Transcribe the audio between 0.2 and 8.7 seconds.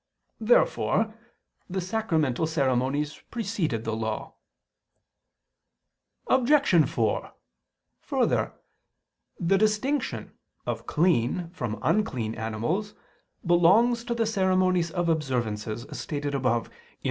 Therefore the sacramental ceremonies preceded the Law. Obj. 4: Further,